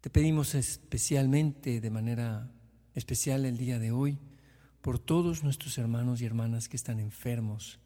Te 0.00 0.10
pedimos 0.10 0.54
especialmente, 0.54 1.80
de 1.80 1.90
manera 1.90 2.50
especial 2.94 3.44
el 3.44 3.58
día 3.58 3.78
de 3.78 3.92
hoy, 3.92 4.18
por 4.80 4.98
todos 4.98 5.44
nuestros 5.44 5.76
hermanos 5.78 6.20
y 6.20 6.26
hermanas 6.26 6.68
que 6.68 6.76
están 6.76 7.00
enfermos, 7.00 7.78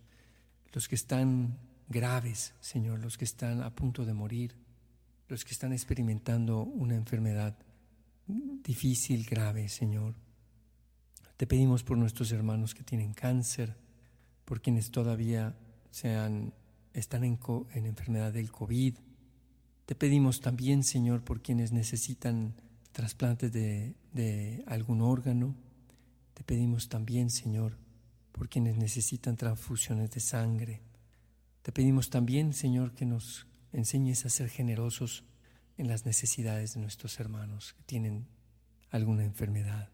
los 0.72 0.88
que 0.88 0.94
están 0.94 1.58
graves, 1.88 2.54
Señor, 2.60 3.00
los 3.00 3.18
que 3.18 3.24
están 3.24 3.62
a 3.62 3.74
punto 3.74 4.04
de 4.04 4.14
morir, 4.14 4.54
los 5.28 5.44
que 5.44 5.52
están 5.52 5.72
experimentando 5.72 6.62
una 6.62 6.94
enfermedad 6.94 7.56
difícil, 8.26 9.24
grave, 9.24 9.68
Señor. 9.68 10.14
Te 11.36 11.46
pedimos 11.46 11.82
por 11.82 11.98
nuestros 11.98 12.30
hermanos 12.32 12.74
que 12.74 12.84
tienen 12.84 13.12
cáncer, 13.12 13.76
por 14.44 14.60
quienes 14.60 14.90
todavía 14.90 15.56
sean, 15.90 16.54
están 16.92 17.24
en, 17.24 17.38
en 17.72 17.86
enfermedad 17.86 18.32
del 18.32 18.50
COVID. 18.50 18.94
Te 19.86 19.94
pedimos 19.94 20.40
también, 20.40 20.84
Señor, 20.84 21.22
por 21.22 21.42
quienes 21.42 21.72
necesitan 21.72 22.54
trasplantes 22.92 23.52
de, 23.52 23.94
de 24.12 24.62
algún 24.66 25.02
órgano. 25.02 25.54
Te 26.34 26.42
pedimos 26.44 26.88
también, 26.88 27.30
Señor, 27.30 27.78
por 28.32 28.48
quienes 28.48 28.76
necesitan 28.76 29.36
transfusiones 29.36 30.10
de 30.10 30.20
sangre. 30.20 30.82
Te 31.62 31.72
pedimos 31.72 32.10
también, 32.10 32.52
Señor, 32.52 32.92
que 32.92 33.06
nos 33.06 33.46
enseñes 33.72 34.26
a 34.26 34.30
ser 34.30 34.48
generosos 34.48 35.24
en 35.78 35.88
las 35.88 36.04
necesidades 36.04 36.74
de 36.74 36.80
nuestros 36.80 37.18
hermanos 37.20 37.72
que 37.74 37.82
tienen 37.84 38.26
alguna 38.90 39.24
enfermedad. 39.24 39.90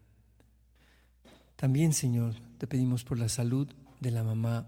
También, 1.55 1.93
Señor, 1.93 2.35
te 2.57 2.67
pedimos 2.67 3.03
por 3.03 3.19
la 3.19 3.29
salud 3.29 3.67
de 3.99 4.11
la 4.11 4.23
mamá 4.23 4.67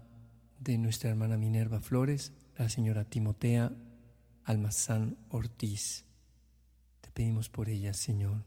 de 0.60 0.78
nuestra 0.78 1.10
hermana 1.10 1.36
Minerva 1.36 1.80
Flores, 1.80 2.32
la 2.56 2.68
señora 2.68 3.04
Timotea 3.04 3.72
Almazán 4.44 5.16
Ortiz. 5.28 6.04
Te 7.00 7.10
pedimos 7.10 7.48
por 7.48 7.68
ella, 7.68 7.92
Señor. 7.94 8.44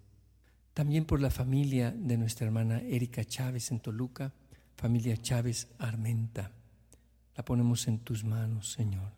También 0.77 1.05
por 1.05 1.19
la 1.19 1.31
familia 1.31 1.89
de 1.89 2.17
nuestra 2.17 2.45
hermana 2.45 2.79
Erika 2.81 3.25
Chávez 3.25 3.71
en 3.71 3.79
Toluca, 3.79 4.31
familia 4.75 5.17
Chávez 5.17 5.69
Armenta. 5.79 6.51
La 7.35 7.43
ponemos 7.43 7.87
en 7.87 7.97
tus 7.97 8.23
manos, 8.23 8.73
Señor, 8.73 9.11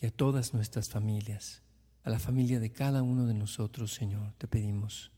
y 0.00 0.06
a 0.06 0.10
todas 0.10 0.54
nuestras 0.54 0.88
familias, 0.88 1.60
a 2.02 2.08
la 2.08 2.18
familia 2.18 2.60
de 2.60 2.72
cada 2.72 3.02
uno 3.02 3.26
de 3.26 3.34
nosotros, 3.34 3.92
Señor, 3.92 4.32
te 4.38 4.48
pedimos. 4.48 5.12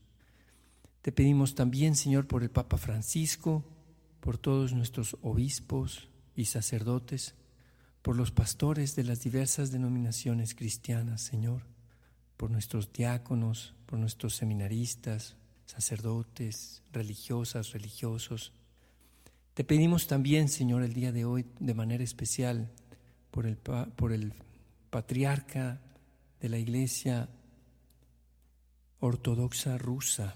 Te 1.01 1.13
pedimos 1.13 1.55
también, 1.55 1.95
Señor, 1.95 2.27
por 2.27 2.43
el 2.43 2.51
Papa 2.51 2.77
Francisco, 2.77 3.63
por 4.19 4.37
todos 4.37 4.73
nuestros 4.73 5.15
obispos 5.21 6.09
y 6.35 6.43
sacerdotes, 6.43 7.35
por 8.01 8.17
los 8.17 8.31
pastores 8.31 8.97
de 8.97 9.05
las 9.05 9.21
diversas 9.21 9.71
denominaciones 9.71 10.55
cristianas, 10.55 11.21
Señor, 11.21 11.61
por 12.35 12.51
nuestros 12.51 12.91
diáconos, 12.91 13.75
por 13.85 13.97
nuestros 13.97 14.35
seminaristas, 14.35 15.37
sacerdotes, 15.69 16.81
religiosas, 16.91 17.73
religiosos, 17.73 18.53
te 19.53 19.63
pedimos 19.63 20.07
también, 20.07 20.49
Señor, 20.49 20.81
el 20.81 20.93
día 20.93 21.11
de 21.11 21.25
hoy 21.25 21.45
de 21.59 21.73
manera 21.73 22.03
especial 22.03 22.71
por 23.29 23.45
el, 23.45 23.57
por 23.57 24.13
el 24.13 24.33
patriarca 24.89 25.79
de 26.39 26.49
la 26.49 26.57
Iglesia 26.57 27.29
Ortodoxa 28.99 29.77
rusa, 29.77 30.35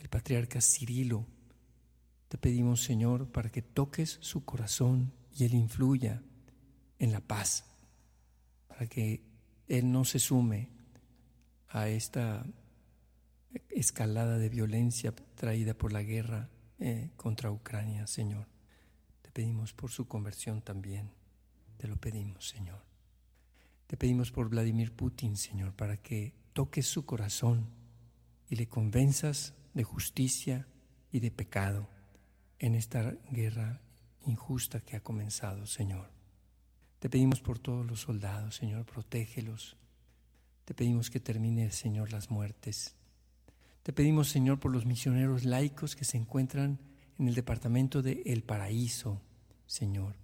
el 0.00 0.08
patriarca 0.08 0.60
Cirilo. 0.60 1.24
Te 2.28 2.38
pedimos, 2.38 2.82
Señor, 2.82 3.30
para 3.30 3.50
que 3.50 3.62
toques 3.62 4.18
su 4.22 4.44
corazón 4.44 5.12
y 5.36 5.44
él 5.44 5.54
influya 5.54 6.20
en 6.98 7.12
la 7.12 7.20
paz, 7.20 7.64
para 8.66 8.86
que 8.86 9.22
él 9.68 9.92
no 9.92 10.04
se 10.04 10.18
sume 10.18 10.68
a 11.68 11.88
esta 11.88 12.44
escalada 13.70 14.38
de 14.38 14.48
violencia 14.48 15.14
traída 15.34 15.74
por 15.74 15.92
la 15.92 16.02
guerra 16.02 16.48
eh, 16.78 17.10
contra 17.16 17.50
Ucrania, 17.50 18.06
Señor. 18.06 18.46
Te 19.22 19.30
pedimos 19.30 19.72
por 19.72 19.90
su 19.90 20.06
conversión 20.06 20.62
también. 20.62 21.10
Te 21.76 21.88
lo 21.88 21.96
pedimos, 21.96 22.48
Señor. 22.48 22.82
Te 23.86 23.96
pedimos 23.96 24.30
por 24.30 24.48
Vladimir 24.48 24.92
Putin, 24.92 25.36
Señor, 25.36 25.74
para 25.74 25.96
que 25.96 26.34
toques 26.52 26.86
su 26.86 27.04
corazón 27.04 27.66
y 28.48 28.56
le 28.56 28.68
convenzas 28.68 29.54
de 29.74 29.84
justicia 29.84 30.66
y 31.10 31.20
de 31.20 31.30
pecado 31.30 31.88
en 32.58 32.74
esta 32.74 33.16
guerra 33.30 33.80
injusta 34.26 34.80
que 34.80 34.96
ha 34.96 35.02
comenzado, 35.02 35.66
Señor. 35.66 36.10
Te 36.98 37.10
pedimos 37.10 37.40
por 37.40 37.58
todos 37.58 37.84
los 37.84 38.00
soldados, 38.00 38.54
Señor, 38.54 38.86
protégelos. 38.86 39.76
Te 40.64 40.72
pedimos 40.72 41.10
que 41.10 41.20
termine, 41.20 41.70
Señor, 41.72 42.12
las 42.12 42.30
muertes 42.30 42.94
te 43.82 43.92
pedimos, 43.92 44.28
Señor, 44.28 44.60
por 44.60 44.72
los 44.72 44.86
misioneros 44.86 45.44
laicos 45.44 45.96
que 45.96 46.04
se 46.04 46.16
encuentran 46.16 46.78
en 47.18 47.28
el 47.28 47.34
departamento 47.34 48.02
de 48.02 48.22
El 48.26 48.42
Paraíso, 48.42 49.20
Señor. 49.66 50.16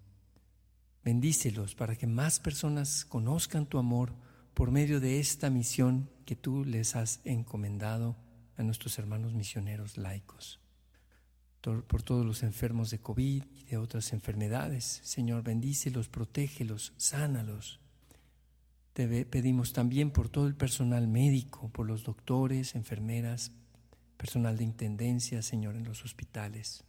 Bendícelos 1.04 1.74
para 1.74 1.96
que 1.96 2.06
más 2.06 2.38
personas 2.38 3.04
conozcan 3.04 3.66
tu 3.66 3.78
amor 3.78 4.14
por 4.54 4.70
medio 4.70 5.00
de 5.00 5.20
esta 5.20 5.50
misión 5.50 6.10
que 6.24 6.36
tú 6.36 6.64
les 6.64 6.96
has 6.96 7.20
encomendado 7.24 8.16
a 8.56 8.62
nuestros 8.62 8.98
hermanos 8.98 9.34
misioneros 9.34 9.96
laicos. 9.96 10.60
Por 11.60 12.02
todos 12.02 12.24
los 12.24 12.42
enfermos 12.42 12.90
de 12.90 13.00
COVID 13.00 13.44
y 13.54 13.64
de 13.64 13.76
otras 13.76 14.12
enfermedades, 14.12 15.00
Señor, 15.02 15.42
bendícelos, 15.42 16.08
protégelos, 16.08 16.92
sánalos. 16.96 17.80
Te 18.98 19.24
pedimos 19.24 19.72
también 19.72 20.10
por 20.10 20.28
todo 20.28 20.48
el 20.48 20.56
personal 20.56 21.06
médico, 21.06 21.68
por 21.68 21.86
los 21.86 22.02
doctores, 22.02 22.74
enfermeras, 22.74 23.52
personal 24.16 24.56
de 24.56 24.64
intendencia, 24.64 25.40
Señor, 25.40 25.76
en 25.76 25.84
los 25.84 26.04
hospitales. 26.04 26.82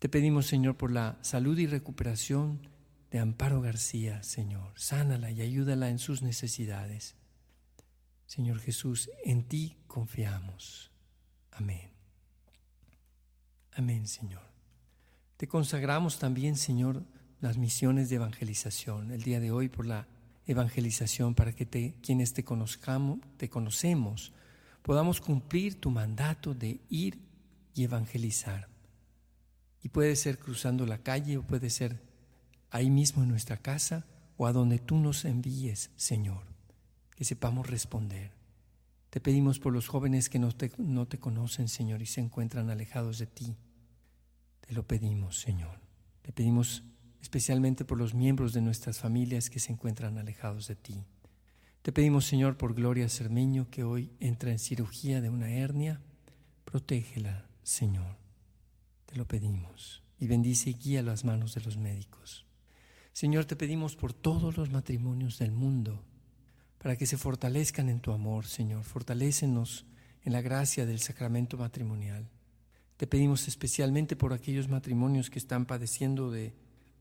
Te 0.00 0.08
pedimos, 0.08 0.46
Señor, 0.46 0.76
por 0.76 0.90
la 0.90 1.16
salud 1.22 1.56
y 1.58 1.68
recuperación 1.68 2.68
de 3.12 3.20
Amparo 3.20 3.60
García, 3.60 4.24
Señor. 4.24 4.72
Sánala 4.74 5.30
y 5.30 5.42
ayúdala 5.42 5.90
en 5.90 6.00
sus 6.00 6.22
necesidades. 6.22 7.14
Señor 8.26 8.58
Jesús, 8.58 9.10
en 9.24 9.44
ti 9.44 9.76
confiamos. 9.86 10.90
Amén. 11.52 11.92
Amén, 13.74 14.08
Señor. 14.08 14.42
Te 15.36 15.46
consagramos 15.46 16.18
también, 16.18 16.56
Señor, 16.56 17.04
las 17.40 17.58
misiones 17.58 18.08
de 18.08 18.16
evangelización 18.16 19.12
el 19.12 19.22
día 19.22 19.38
de 19.38 19.52
hoy 19.52 19.68
por 19.68 19.86
la 19.86 20.08
evangelización 20.48 21.34
para 21.34 21.52
que 21.52 21.94
quienes 22.02 22.32
te 22.32 22.42
conozcamos, 22.42 23.20
te 23.36 23.48
conocemos, 23.48 24.32
podamos 24.82 25.20
cumplir 25.20 25.78
tu 25.78 25.90
mandato 25.90 26.54
de 26.54 26.80
ir 26.88 27.20
y 27.74 27.84
evangelizar. 27.84 28.68
Y 29.82 29.90
puede 29.90 30.16
ser 30.16 30.38
cruzando 30.38 30.86
la 30.86 30.98
calle 30.98 31.36
o 31.36 31.42
puede 31.42 31.70
ser 31.70 32.02
ahí 32.70 32.90
mismo 32.90 33.22
en 33.22 33.28
nuestra 33.28 33.58
casa 33.58 34.06
o 34.38 34.46
a 34.46 34.52
donde 34.52 34.78
tú 34.78 34.96
nos 34.96 35.24
envíes, 35.26 35.90
Señor, 35.96 36.42
que 37.14 37.24
sepamos 37.24 37.68
responder. 37.68 38.32
Te 39.10 39.20
pedimos 39.20 39.58
por 39.58 39.72
los 39.72 39.88
jóvenes 39.88 40.28
que 40.28 40.38
no 40.38 40.52
te, 40.52 40.72
no 40.78 41.06
te 41.06 41.18
conocen, 41.18 41.68
Señor, 41.68 42.00
y 42.02 42.06
se 42.06 42.20
encuentran 42.20 42.70
alejados 42.70 43.18
de 43.18 43.26
ti. 43.26 43.56
Te 44.60 44.74
lo 44.74 44.86
pedimos, 44.86 45.38
Señor. 45.38 45.78
Te 46.22 46.32
pedimos 46.32 46.82
especialmente 47.20 47.84
por 47.84 47.98
los 47.98 48.14
miembros 48.14 48.52
de 48.52 48.60
nuestras 48.60 48.98
familias 48.98 49.50
que 49.50 49.60
se 49.60 49.72
encuentran 49.72 50.18
alejados 50.18 50.68
de 50.68 50.76
ti. 50.76 51.04
Te 51.82 51.92
pedimos, 51.92 52.26
Señor, 52.26 52.56
por 52.56 52.74
Gloria 52.74 53.08
Cermeño, 53.08 53.68
que 53.70 53.84
hoy 53.84 54.12
entra 54.20 54.50
en 54.50 54.58
cirugía 54.58 55.20
de 55.20 55.30
una 55.30 55.50
hernia, 55.50 56.00
protégela, 56.64 57.46
Señor. 57.62 58.16
Te 59.06 59.16
lo 59.16 59.26
pedimos. 59.26 60.02
Y 60.20 60.26
bendice 60.26 60.70
y 60.70 60.74
guía 60.74 61.02
las 61.02 61.24
manos 61.24 61.54
de 61.54 61.60
los 61.62 61.76
médicos. 61.76 62.44
Señor, 63.12 63.46
te 63.46 63.56
pedimos 63.56 63.96
por 63.96 64.12
todos 64.12 64.56
los 64.56 64.70
matrimonios 64.70 65.38
del 65.38 65.52
mundo, 65.52 66.04
para 66.78 66.96
que 66.96 67.06
se 67.06 67.16
fortalezcan 67.16 67.88
en 67.88 68.00
tu 68.00 68.12
amor, 68.12 68.46
Señor. 68.46 68.84
Fortalécenos 68.84 69.86
en 70.24 70.32
la 70.32 70.40
gracia 70.40 70.86
del 70.86 71.00
sacramento 71.00 71.56
matrimonial. 71.56 72.28
Te 72.96 73.06
pedimos 73.06 73.48
especialmente 73.48 74.16
por 74.16 74.32
aquellos 74.32 74.68
matrimonios 74.68 75.30
que 75.30 75.38
están 75.38 75.66
padeciendo 75.66 76.30
de, 76.30 76.54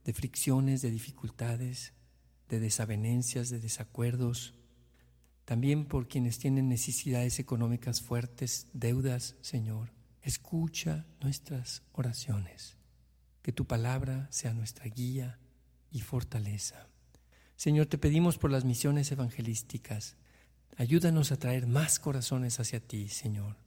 de 0.07 0.13
fricciones, 0.13 0.81
de 0.81 0.89
dificultades, 0.89 1.91
de 2.47 2.61
desavenencias, 2.61 3.49
de 3.49 3.59
desacuerdos. 3.59 4.53
También 5.43 5.83
por 5.83 6.07
quienes 6.07 6.39
tienen 6.39 6.69
necesidades 6.69 7.39
económicas 7.39 7.99
fuertes, 7.99 8.67
deudas, 8.71 9.35
Señor. 9.41 9.91
Escucha 10.21 11.05
nuestras 11.19 11.83
oraciones. 11.91 12.77
Que 13.41 13.51
tu 13.51 13.65
palabra 13.65 14.29
sea 14.31 14.53
nuestra 14.53 14.85
guía 14.85 15.39
y 15.91 15.99
fortaleza. 15.99 16.87
Señor, 17.57 17.87
te 17.87 17.97
pedimos 17.97 18.37
por 18.37 18.49
las 18.49 18.63
misiones 18.63 19.11
evangelísticas. 19.11 20.15
Ayúdanos 20.77 21.33
a 21.33 21.37
traer 21.37 21.67
más 21.67 21.99
corazones 21.99 22.61
hacia 22.61 22.79
ti, 22.79 23.09
Señor. 23.09 23.57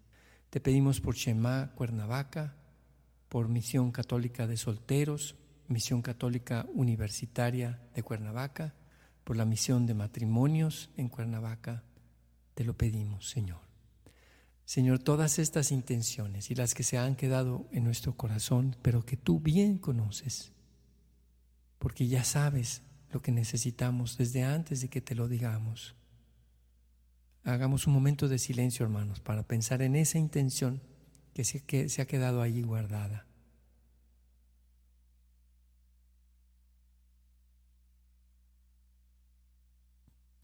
Te 0.49 0.59
pedimos 0.59 1.03
por 1.03 1.17
Shema 1.17 1.73
Cuernavaca, 1.75 2.57
por 3.29 3.49
Misión 3.49 3.93
Católica 3.93 4.47
de 4.47 4.57
Solteros, 4.57 5.37
Misión 5.71 6.03
Católica 6.03 6.67
Universitaria 6.75 7.81
de 7.95 8.03
Cuernavaca, 8.03 8.75
por 9.23 9.37
la 9.37 9.45
misión 9.45 9.87
de 9.87 9.95
matrimonios 9.95 10.91
en 10.97 11.09
Cuernavaca. 11.09 11.85
Te 12.55 12.65
lo 12.65 12.77
pedimos, 12.77 13.31
Señor. 13.31 13.61
Señor, 14.65 14.99
todas 14.99 15.39
estas 15.39 15.71
intenciones 15.71 16.51
y 16.51 16.57
las 16.57 16.75
que 16.75 16.83
se 16.83 16.99
han 16.99 17.15
quedado 17.15 17.69
en 17.71 17.85
nuestro 17.85 18.17
corazón, 18.17 18.75
pero 18.83 19.05
que 19.05 19.17
tú 19.17 19.39
bien 19.39 19.79
conoces, 19.79 20.53
porque 21.79 22.09
ya 22.09 22.25
sabes 22.25 22.83
lo 23.13 23.23
que 23.23 23.31
necesitamos 23.31 24.19
desde 24.19 24.43
antes 24.43 24.81
de 24.81 24.89
que 24.89 25.01
te 25.01 25.15
lo 25.15 25.29
digamos. 25.29 25.95
Hagamos 27.45 27.87
un 27.87 27.95
momento 27.95 28.27
de 28.27 28.39
silencio, 28.39 28.85
hermanos, 28.85 29.21
para 29.21 29.45
pensar 29.45 29.83
en 29.83 29.95
esa 29.95 30.19
intención 30.19 30.83
que 31.33 31.45
se, 31.45 31.61
que 31.61 31.89
se 31.89 32.03
ha 32.03 32.07
quedado 32.07 32.43
ahí 32.43 32.63
guardada. 32.63 33.30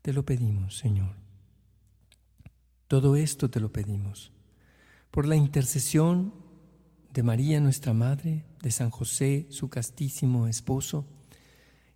Te 0.07 0.12
lo 0.12 0.25
pedimos, 0.25 0.79
Señor. 0.79 1.16
Todo 2.87 3.16
esto 3.16 3.51
te 3.51 3.59
lo 3.59 3.73
pedimos 3.73 4.31
por 5.11 5.27
la 5.27 5.35
intercesión 5.35 6.33
de 7.12 7.25
María, 7.25 7.59
nuestra 7.59 7.92
Madre, 7.92 8.45
de 8.62 8.71
San 8.71 8.90
José, 8.90 9.49
su 9.51 9.69
castísimo 9.69 10.47
esposo, 10.47 11.09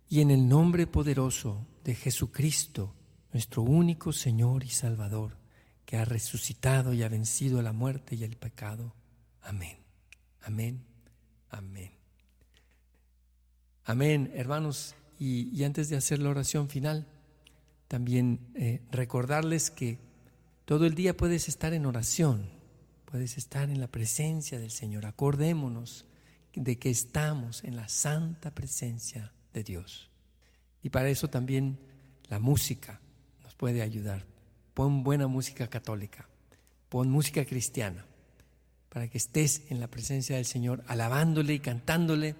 y 0.09 0.19
en 0.19 0.29
el 0.29 0.49
nombre 0.49 0.87
poderoso 0.87 1.65
de 1.85 1.95
Jesucristo, 1.95 2.93
nuestro 3.31 3.61
único 3.61 4.11
Señor 4.11 4.65
y 4.65 4.71
Salvador, 4.71 5.37
que 5.85 5.95
ha 5.95 6.03
resucitado 6.03 6.91
y 6.93 7.03
ha 7.03 7.07
vencido 7.07 7.61
la 7.61 7.71
muerte 7.71 8.17
y 8.17 8.25
el 8.25 8.35
pecado. 8.35 8.93
Amén. 9.41 9.77
Amén. 10.41 10.83
Amén. 11.49 11.93
Amén, 13.85 14.29
hermanos. 14.35 14.95
Y, 15.17 15.63
antes 15.63 15.87
de 15.87 15.95
hacer 15.95 16.19
la 16.19 16.31
oración 16.31 16.67
final, 16.67 17.07
también 17.91 18.39
eh, 18.55 18.79
recordarles 18.89 19.69
que 19.69 19.97
todo 20.63 20.85
el 20.85 20.95
día 20.95 21.17
puedes 21.17 21.49
estar 21.49 21.73
en 21.73 21.85
oración, 21.85 22.49
puedes 23.03 23.37
estar 23.37 23.69
en 23.69 23.81
la 23.81 23.87
presencia 23.87 24.59
del 24.59 24.71
Señor. 24.71 25.05
Acordémonos 25.05 26.05
de 26.55 26.79
que 26.79 26.89
estamos 26.89 27.65
en 27.65 27.75
la 27.75 27.89
santa 27.89 28.51
presencia 28.55 29.33
de 29.53 29.65
Dios. 29.65 30.09
Y 30.81 30.89
para 30.89 31.09
eso 31.09 31.27
también 31.27 31.79
la 32.29 32.39
música 32.39 33.01
nos 33.43 33.55
puede 33.55 33.81
ayudar. 33.81 34.25
Pon 34.73 35.03
buena 35.03 35.27
música 35.27 35.67
católica, 35.67 36.29
pon 36.87 37.09
música 37.09 37.43
cristiana, 37.43 38.05
para 38.87 39.09
que 39.09 39.17
estés 39.17 39.63
en 39.67 39.81
la 39.81 39.89
presencia 39.89 40.37
del 40.37 40.45
Señor, 40.45 40.81
alabándole 40.87 41.55
y 41.55 41.59
cantándole. 41.59 42.35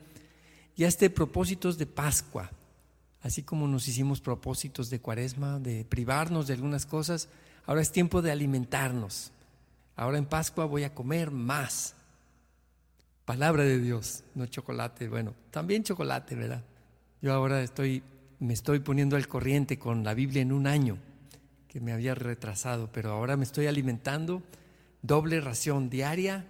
Y 0.77 0.85
hazte 0.85 1.09
propósitos 1.09 1.77
de 1.77 1.87
Pascua, 1.87 2.51
así 3.21 3.43
como 3.43 3.67
nos 3.67 3.87
hicimos 3.87 4.21
propósitos 4.21 4.89
de 4.89 4.99
Cuaresma, 4.99 5.59
de 5.59 5.85
privarnos 5.85 6.47
de 6.47 6.53
algunas 6.53 6.85
cosas, 6.85 7.29
ahora 7.65 7.81
es 7.81 7.91
tiempo 7.91 8.21
de 8.21 8.31
alimentarnos. 8.31 9.31
Ahora 9.95 10.17
en 10.17 10.25
Pascua 10.25 10.65
voy 10.65 10.83
a 10.83 10.93
comer 10.93 11.31
más. 11.31 11.95
Palabra 13.25 13.63
de 13.63 13.79
Dios, 13.79 14.23
no 14.35 14.45
chocolate. 14.45 15.07
Bueno, 15.07 15.33
también 15.51 15.83
chocolate, 15.83 16.35
¿verdad? 16.35 16.63
Yo 17.21 17.33
ahora 17.33 17.61
estoy 17.61 18.03
me 18.41 18.55
estoy 18.55 18.79
poniendo 18.79 19.15
al 19.17 19.27
corriente 19.27 19.77
con 19.77 20.03
la 20.03 20.15
Biblia 20.15 20.41
en 20.41 20.51
un 20.51 20.65
año, 20.65 20.97
que 21.67 21.79
me 21.79 21.93
había 21.93 22.15
retrasado, 22.15 22.89
pero 22.91 23.11
ahora 23.11 23.37
me 23.37 23.43
estoy 23.43 23.67
alimentando 23.67 24.41
doble 25.03 25.39
ración 25.39 25.91
diaria 25.91 26.43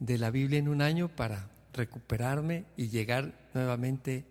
de 0.00 0.18
la 0.18 0.32
Biblia 0.32 0.58
en 0.58 0.66
un 0.66 0.82
año 0.82 1.06
para 1.06 1.48
recuperarme 1.72 2.64
y 2.76 2.88
llegar 2.88 3.32
nuevamente 3.54 4.24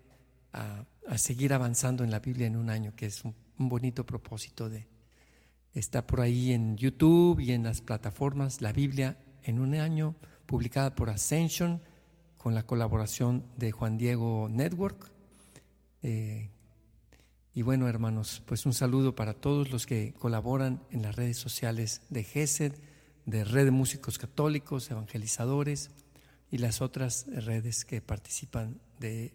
a, 0.52 0.84
seguir 1.18 1.52
avanzando 1.52 2.04
en 2.04 2.10
la 2.10 2.20
Biblia 2.20 2.46
en 2.46 2.56
un 2.56 2.70
año, 2.70 2.94
que 2.94 3.06
es 3.06 3.24
un, 3.24 3.34
bonito 3.58 4.06
propósito 4.06 4.68
de... 4.68 4.86
Está 5.74 6.06
por 6.06 6.20
ahí 6.20 6.52
en 6.52 6.76
YouTube 6.76 7.40
y 7.40 7.52
en 7.52 7.62
las 7.62 7.80
plataformas 7.80 8.60
la 8.60 8.72
Biblia 8.72 9.18
en 9.42 9.58
un 9.58 9.74
año, 9.74 10.16
publicada 10.46 10.94
por 10.94 11.10
Ascension, 11.10 11.82
con 12.38 12.54
la 12.54 12.62
colaboración 12.64 13.44
de 13.56 13.70
Juan 13.70 13.98
Diego 13.98 14.48
Network. 14.50 15.10
Eh, 16.02 16.50
y 17.52 17.62
bueno, 17.62 17.88
hermanos, 17.88 18.42
pues 18.46 18.64
un 18.64 18.72
saludo 18.72 19.14
para 19.14 19.34
todos 19.34 19.70
los 19.70 19.86
que 19.86 20.14
colaboran 20.14 20.82
en 20.90 21.02
las 21.02 21.16
redes 21.16 21.36
sociales 21.36 22.02
de 22.08 22.24
GESED, 22.24 22.72
de 23.26 23.44
Red 23.44 23.66
de 23.66 23.70
Músicos 23.70 24.18
Católicos, 24.18 24.90
Evangelizadores 24.90 25.90
y 26.50 26.58
las 26.58 26.80
otras 26.80 27.26
redes 27.28 27.84
que 27.84 28.00
participan 28.00 28.80
de, 28.98 29.34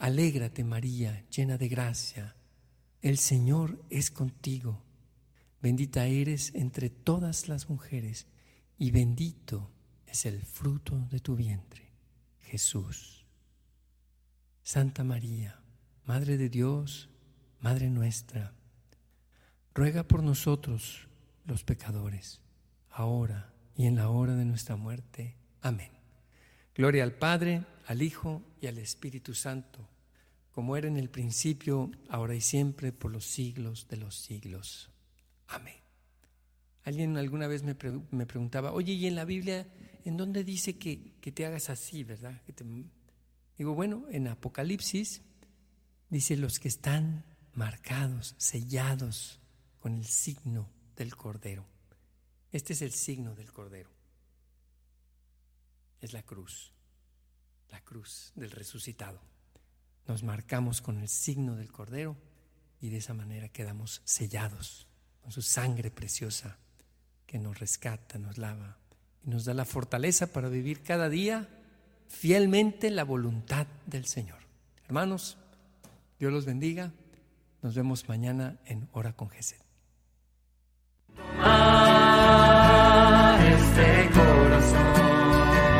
Alégrate 0.00 0.64
María, 0.64 1.26
llena 1.28 1.58
de 1.58 1.68
gracia, 1.68 2.34
el 3.02 3.18
Señor 3.18 3.84
es 3.90 4.10
contigo. 4.10 4.82
Bendita 5.60 6.06
eres 6.06 6.54
entre 6.54 6.88
todas 6.88 7.48
las 7.48 7.68
mujeres 7.68 8.26
y 8.78 8.92
bendito 8.92 9.70
es 10.06 10.24
el 10.24 10.42
fruto 10.46 11.06
de 11.10 11.20
tu 11.20 11.36
vientre, 11.36 11.92
Jesús. 12.40 13.26
Santa 14.62 15.04
María, 15.04 15.60
Madre 16.06 16.38
de 16.38 16.48
Dios, 16.48 17.10
Madre 17.60 17.90
nuestra, 17.90 18.54
ruega 19.74 20.04
por 20.04 20.22
nosotros 20.22 21.08
los 21.44 21.62
pecadores, 21.62 22.40
ahora 22.88 23.52
y 23.76 23.84
en 23.84 23.96
la 23.96 24.08
hora 24.08 24.34
de 24.34 24.46
nuestra 24.46 24.76
muerte. 24.76 25.36
Amén. 25.60 25.99
Gloria 26.74 27.02
al 27.02 27.12
Padre, 27.12 27.64
al 27.86 28.02
Hijo 28.02 28.42
y 28.60 28.66
al 28.66 28.78
Espíritu 28.78 29.34
Santo, 29.34 29.88
como 30.52 30.76
era 30.76 30.88
en 30.88 30.96
el 30.96 31.10
principio, 31.10 31.90
ahora 32.08 32.34
y 32.34 32.40
siempre, 32.40 32.92
por 32.92 33.10
los 33.10 33.24
siglos 33.24 33.88
de 33.88 33.96
los 33.96 34.16
siglos. 34.16 34.90
Amén. 35.48 35.76
Alguien 36.84 37.16
alguna 37.16 37.46
vez 37.46 37.62
me, 37.62 37.74
preguntaba, 37.74 38.72
oye, 38.72 38.92
¿y 38.92 39.06
en 39.06 39.14
la 39.14 39.24
Biblia 39.24 39.66
en 40.04 40.16
dónde 40.16 40.44
dice 40.44 40.78
que, 40.78 41.14
te 41.20 41.46
hagas 41.46 41.70
así, 41.70 42.04
verdad? 42.04 42.40
Digo, 43.56 43.74
bueno, 43.74 44.06
en 44.10 44.28
Apocalipsis 44.28 45.22
Dice 46.10 46.36
los 46.36 46.58
que 46.58 46.66
están 46.66 47.24
marcados, 47.54 48.34
sellados 48.36 49.38
con 49.78 49.94
el 49.94 50.06
signo 50.06 50.68
del 50.96 51.14
Cordero. 51.14 51.64
Este 52.50 52.72
es 52.72 52.82
el 52.82 52.90
signo 52.90 53.36
del 53.36 53.52
Cordero 53.52 53.90
es 56.00 56.12
la 56.12 56.22
cruz, 56.22 56.72
la 57.70 57.80
cruz 57.80 58.32
del 58.34 58.50
resucitado. 58.50 59.20
Nos 60.06 60.22
marcamos 60.22 60.80
con 60.80 60.98
el 60.98 61.08
signo 61.08 61.56
del 61.56 61.70
Cordero 61.70 62.16
y 62.80 62.88
de 62.88 62.98
esa 62.98 63.14
manera 63.14 63.48
quedamos 63.48 64.00
sellados 64.04 64.86
con 65.20 65.30
su 65.32 65.42
sangre 65.42 65.90
preciosa 65.90 66.58
que 67.26 67.38
nos 67.38 67.58
rescata, 67.58 68.18
nos 68.18 68.38
lava 68.38 68.78
y 69.24 69.30
nos 69.30 69.44
da 69.44 69.54
la 69.54 69.64
fortaleza 69.64 70.32
para 70.32 70.48
vivir 70.48 70.82
cada 70.82 71.08
día 71.08 71.48
fielmente 72.08 72.90
la 72.90 73.04
voluntad 73.04 73.66
del 73.86 74.06
Señor. 74.06 74.38
Hermanos, 74.86 75.36
Dios 76.18 76.32
los 76.32 76.44
bendiga. 76.44 76.92
Nos 77.62 77.74
vemos 77.74 78.08
mañana 78.08 78.58
en 78.64 78.88
Hora 78.92 79.12
con 79.12 79.30
Gesed. 79.30 79.60